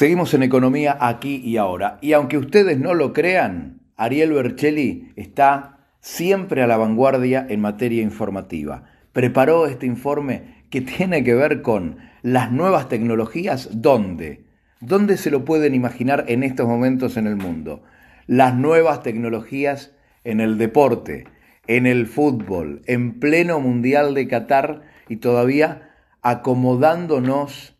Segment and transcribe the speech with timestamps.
[0.00, 1.98] Seguimos en economía aquí y ahora.
[2.00, 8.00] Y aunque ustedes no lo crean, Ariel Bercelli está siempre a la vanguardia en materia
[8.00, 8.84] informativa.
[9.12, 13.68] Preparó este informe que tiene que ver con las nuevas tecnologías.
[13.74, 14.46] ¿Dónde?
[14.80, 17.82] ¿Dónde se lo pueden imaginar en estos momentos en el mundo?
[18.26, 19.94] Las nuevas tecnologías
[20.24, 21.26] en el deporte,
[21.66, 24.80] en el fútbol, en pleno Mundial de Qatar
[25.10, 25.90] y todavía
[26.22, 27.76] acomodándonos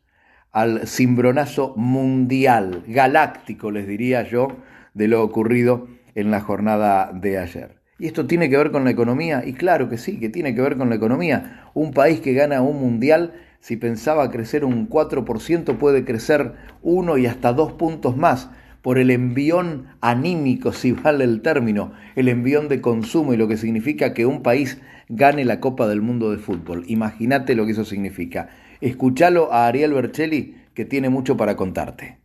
[0.52, 4.48] al cimbronazo mundial, galáctico, les diría yo,
[4.94, 7.80] de lo ocurrido en la jornada de ayer.
[7.98, 9.42] ¿Y esto tiene que ver con la economía?
[9.44, 11.64] Y claro que sí, que tiene que ver con la economía.
[11.74, 17.26] Un país que gana un mundial, si pensaba crecer un 4%, puede crecer uno y
[17.26, 18.50] hasta dos puntos más
[18.82, 23.58] por el envión anímico, si vale el término, el envión de consumo y lo que
[23.58, 26.84] significa que un país gane la Copa del Mundo de Fútbol.
[26.86, 28.48] Imagínate lo que eso significa.
[28.80, 32.18] Escúchalo a Ariel Bercelli, que tiene mucho para contarte.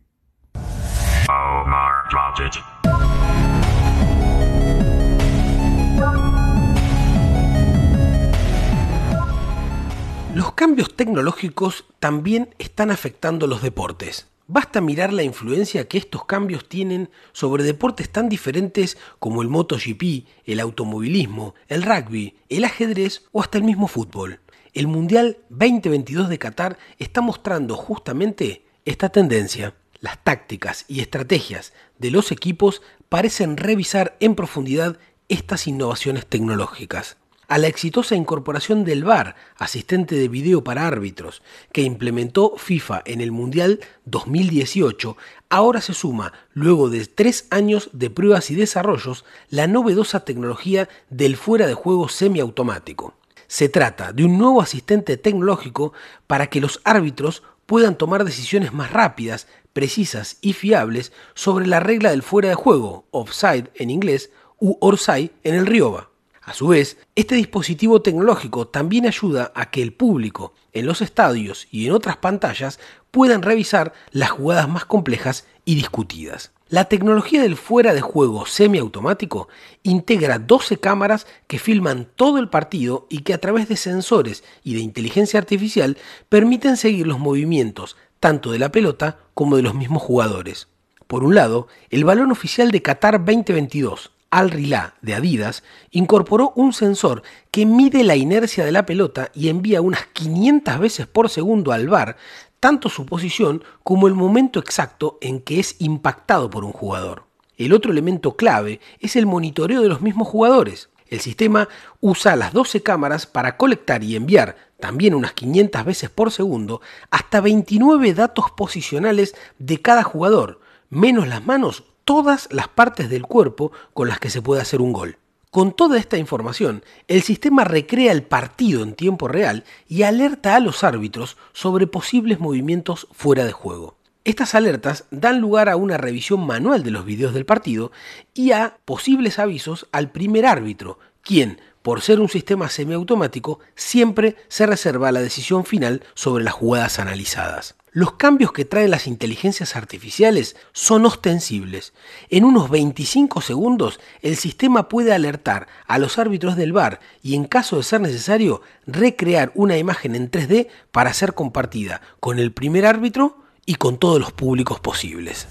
[10.34, 14.28] Los cambios tecnológicos también están afectando los deportes.
[14.48, 20.26] Basta mirar la influencia que estos cambios tienen sobre deportes tan diferentes como el MotoGP,
[20.44, 24.40] el automovilismo, el rugby, el ajedrez o hasta el mismo fútbol.
[24.76, 29.74] El Mundial 2022 de Qatar está mostrando justamente esta tendencia.
[30.00, 34.98] Las tácticas y estrategias de los equipos parecen revisar en profundidad
[35.30, 37.16] estas innovaciones tecnológicas.
[37.48, 41.40] A la exitosa incorporación del VAR, asistente de video para árbitros,
[41.72, 45.16] que implementó FIFA en el Mundial 2018,
[45.48, 51.38] ahora se suma, luego de tres años de pruebas y desarrollos, la novedosa tecnología del
[51.38, 53.14] fuera de juego semiautomático.
[53.48, 55.92] Se trata de un nuevo asistente tecnológico
[56.26, 62.10] para que los árbitros puedan tomar decisiones más rápidas, precisas y fiables sobre la regla
[62.10, 66.10] del fuera de juego, offside en inglés, u orside en el Rioba.
[66.42, 71.66] A su vez, este dispositivo tecnológico también ayuda a que el público en los estadios
[71.72, 72.78] y en otras pantallas
[73.10, 76.52] puedan revisar las jugadas más complejas y discutidas.
[76.68, 79.48] La tecnología del fuera de juego semiautomático
[79.84, 84.74] integra 12 cámaras que filman todo el partido y que a través de sensores y
[84.74, 85.96] de inteligencia artificial
[86.28, 90.66] permiten seguir los movimientos tanto de la pelota como de los mismos jugadores.
[91.06, 95.62] Por un lado, el balón oficial de Qatar 2022, Al Rila de Adidas,
[95.92, 97.22] incorporó un sensor
[97.52, 101.86] que mide la inercia de la pelota y envía unas 500 veces por segundo al
[101.88, 102.16] bar
[102.60, 107.24] tanto su posición como el momento exacto en que es impactado por un jugador.
[107.56, 110.90] El otro elemento clave es el monitoreo de los mismos jugadores.
[111.08, 111.68] El sistema
[112.00, 116.80] usa las 12 cámaras para colectar y enviar, también unas 500 veces por segundo,
[117.10, 123.72] hasta 29 datos posicionales de cada jugador, menos las manos, todas las partes del cuerpo
[123.94, 125.18] con las que se puede hacer un gol.
[125.56, 130.60] Con toda esta información, el sistema recrea el partido en tiempo real y alerta a
[130.60, 133.96] los árbitros sobre posibles movimientos fuera de juego.
[134.24, 137.90] Estas alertas dan lugar a una revisión manual de los videos del partido
[138.34, 144.66] y a posibles avisos al primer árbitro, quien, por ser un sistema semiautomático, siempre se
[144.66, 147.76] reserva la decisión final sobre las jugadas analizadas.
[147.92, 151.94] Los cambios que traen las inteligencias artificiales son ostensibles.
[152.28, 157.44] En unos 25 segundos el sistema puede alertar a los árbitros del VAR y en
[157.44, 162.84] caso de ser necesario recrear una imagen en 3D para ser compartida con el primer
[162.84, 165.46] árbitro y con todos los públicos posibles.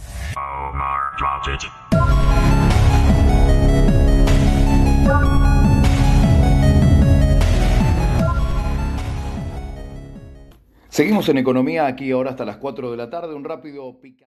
[10.96, 13.36] Seguimos en economía aquí ahora hasta las 4 de la tarde.
[13.36, 14.24] Un rápido pica.